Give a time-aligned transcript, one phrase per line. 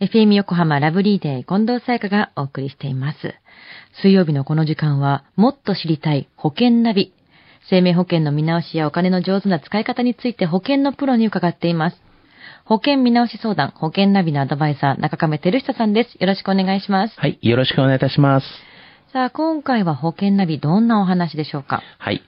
[0.00, 3.34] FM 横浜ラブリーデー近藤沙耶香がお送りしています。
[4.00, 7.12] 水曜日のこの時間は、もっと知りたい保険ナビ。
[7.68, 12.00] 生命保険の見直しやお金の上手な使い方について保険のプロに伺っています。
[12.64, 16.14] 保険見直し相談、保険ナビのアドバイザー、中亀照久さんです。
[16.20, 17.18] よろしくお願いします。
[17.18, 18.46] はい、よろしくお願いいたします。
[19.12, 21.82] さあ、今回は保険ナビ、どんなお話でしょうか？
[21.98, 22.22] はい。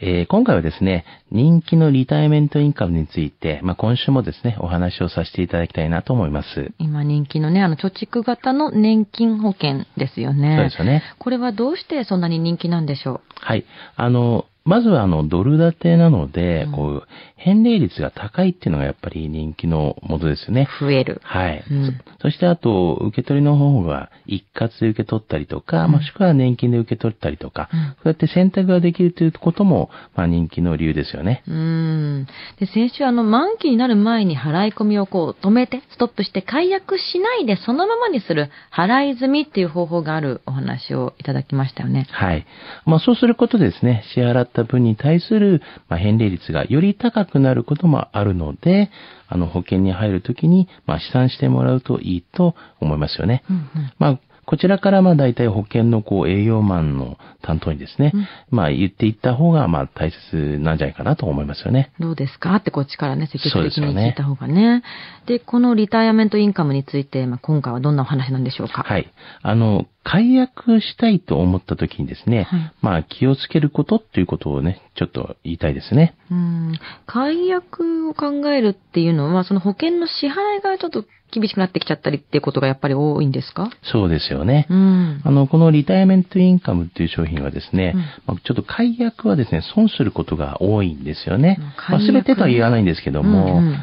[0.00, 6.72] えー今回はですね、人気のリタイメントインカムについて、まあ、今週もですね、お話をさせていただきたいなと思います。
[6.78, 10.56] 今人気のね、あの、貯蓄型の年金保険ですよね。
[10.56, 11.02] そうですよね。
[11.18, 13.64] これはどうしてそんなに人気なんでしょはい。
[13.96, 17.02] あの、まずはあの、ドル建てなので、うんこう、
[17.36, 20.68] 返礼率が高いっていうのがやっぱり人気のもとですよね。
[20.82, 21.20] う増える。
[21.24, 21.64] はい。
[21.70, 21.86] うん
[22.20, 31.42] そそしてあと、受け取りの方が一括で受け取ったりとか、うんもしくは年金で受け取ったりとか、うんそうやって選択ができるということも、まあ人気の理由ですよね。
[31.46, 32.26] うーん。
[32.60, 42.06] で、先週あの、満期になる前に払い込みをこう、止めて、ストップして解約しないでそのままにする、払い済みっていう方法があるお話をいただきましたよね。
[42.10, 42.46] はい。
[42.84, 48.90] まあそうすることでですね、支払った分に対する、まあ、返礼率がより高くなることもあるので、
[49.28, 53.44] あの保険に入るときに、まあ試算してもらうといいと思いますよね。
[53.50, 53.92] うんうん。
[53.98, 61.92] まあ、こちらからまあ大体保険のこう営業マンの担当にですね、うんまあ言っていった方がまあ大切なんじゃないかなと思いますよね。
[62.00, 62.54] どうですか？
[62.54, 64.82] ってこっちからね、積極的に聞いた方がね。
[65.26, 68.84] でこのリタイアメントインカムについて、まあ、今回はどんなお話なんでしょうか？
[68.84, 69.12] はい。
[69.42, 76.16] あの、解約したいと思った時にですね、はいまあ気をつけることっていうことをね、ちょっと言いたいですね。
[76.30, 76.78] うん。
[77.06, 83.68] 解約を考えるっていうのは、その保険の支払いがちょっと厳しくなってきちゃったりっていうことがやっぱり多いんですか？
[83.82, 84.66] そうですよね。
[84.70, 85.20] うん。
[85.24, 91.58] あの、このリタイアメントインカムっていう商品はですね、うんまあちょっと解約はですね、損することが多いんですよね。
[91.58, 93.78] うんまあ、全てとは言わないんですけども、うんうん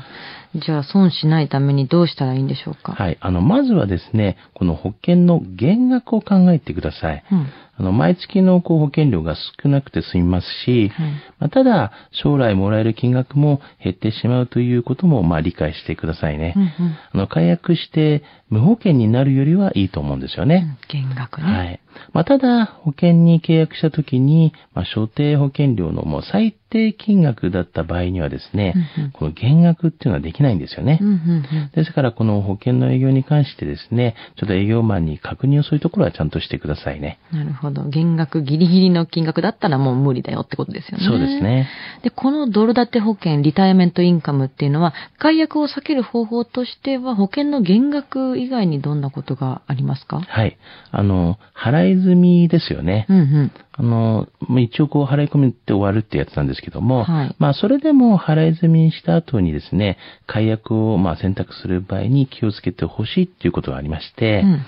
[0.56, 2.94] じゃあ損しないためにどうしたらいいんでしょうか？
[2.94, 3.18] はい。
[3.20, 7.24] あの、まずはですね、この保険の減額を考えてください。
[7.32, 7.48] うん。
[7.78, 16.54] あの、毎月のこう保険料が少なくて済みますし、はいまあ、ただ、将来もらえる金額も減ってしまうということも、まあ、理解してくださいね。
[16.56, 16.70] うんうん
[17.12, 20.78] あの、解約して無保険になるよりはいいと思うんですよね。
[20.90, 21.48] 減額ね。
[21.48, 21.80] はい。
[22.14, 31.00] まあ、ただ、保険に契約したときに、まあ、所定保険料のもう最低金額だった場合にはですね、うんうんこの減額っていうのはできないんですよね。
[31.02, 37.20] うんうんうんですから、この保険の営業に関してですね、ちょっと営業マンに確認をそういうところはちゃんとしてくださいね。
[37.32, 37.65] なるほど。
[37.72, 41.06] 減額ギリギリの金額だったらもう無理だよってことですよね。
[41.06, 41.42] そうです。
[41.42, 41.68] ね。
[42.04, 50.22] で、このドル建て保険、リタイアメントインカムっていうのは、解約を避ける方法としては、保険の減額以外にどんなことがありますか？
[50.22, 50.58] はい。
[50.92, 53.06] あの、払い済みですよね。
[53.10, 53.52] うんうん。
[53.78, 59.98] あの、まあ一応こう払い込みって終わるってやつなんですけども、はいまあそれでも払い済みにした後にですね、
[60.28, 64.66] 解約をまあ選択する場合に気をつけてほしいっていうことがありまして、うん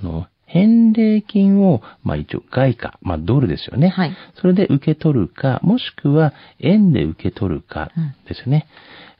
[0.00, 3.88] あの、返礼金を、まあ一応外貨、まあドルですよね。
[3.88, 8.66] はいそれで受け取るか、もしくは円で受け取るかうんですよね。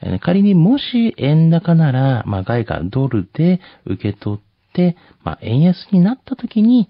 [0.02, 6.88] えー仮にもし円高なら、まあ外貨ドルで受け取って、まあ円安になった時に、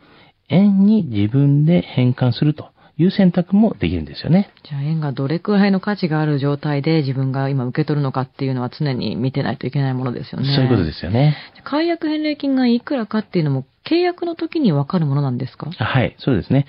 [0.48, 4.50] 円に自分で変換するという選択もできるんですよね。
[4.68, 10.54] じゃあ、円がどれくらいの価値がある状態で自分が今受け取るのかっていうのは常に見てないといけないものですよね。
[10.54, 11.36] そういうことですよね。
[11.64, 15.70] 解約返礼金がいくらかっていうのも契約の時にわかるものなんですか？
[15.78, 16.66] あはい、そうですね。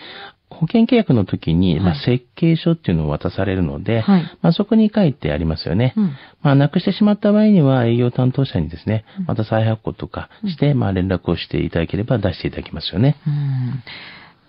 [0.49, 5.93] 保険契約の時に、まあ、はい設計書っていうのを渡されるので、はいまあ、そこに書いてありますよね。
[5.95, 13.15] うんまあ、なくしてしまった場合には営業担当者にですね、また再発行とかして、まあ、連絡をしていただければ出していただきますよね。
[13.25, 13.83] うん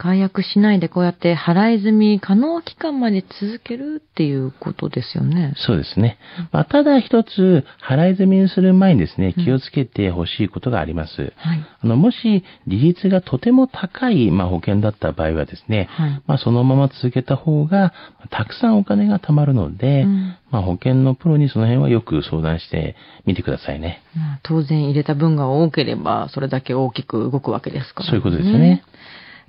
[0.03, 5.55] 解約しないでこうやって払い済み可能期間まで続けるっていうことですよね。
[5.57, 6.19] そうですね。
[6.51, 11.33] まあ、ただ一つ、払い済みにする前にですね、気をつけてほしいことがあります。
[11.37, 11.65] はい。
[11.83, 17.93] あの、もし、利率がとても高い、まあ、保険だった場合はですね、はいまあ、そのまま続けた方が、
[18.31, 24.03] たくさんお金が貯まるので、うんまあ、保険のプロにその辺はよく相談してみてくださいね。
[24.15, 28.85] まあ当然入れた分が多ければそれだけ大きく動くわけですから、そういうことですよね。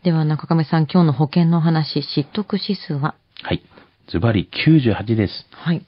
[0.04, 3.16] では中亀さん今日の保険のお話、知得指数は？
[3.42, 3.64] はい。
[4.10, 5.48] ズバリ98です。
[5.52, 5.82] はい。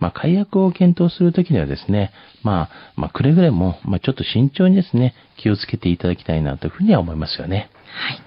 [0.00, 2.10] まあ、解約を検討するときにはですね、
[2.42, 7.70] まあ、まあ、くれぐれも、まあ、ちょっと慎重にですね、気をつけていただきたいなというふうには思いますよね。
[7.86, 8.20] はい。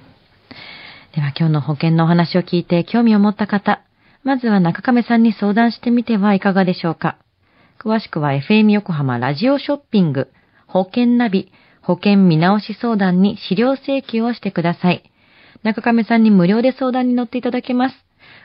[1.15, 3.81] では今日の保険のお話を聞いて興味を持った方、
[4.23, 7.17] まずは中亀さんに相談してみてはいかがでしょうか。
[7.77, 10.31] 詳しくは FM 横浜ラジオショッピング、
[10.65, 11.51] 保険ナビ、
[11.81, 15.03] 保険見直し相談に資料請求をしてください。
[15.63, 17.95] 中亀さんに無料で相談に乗っていただけます。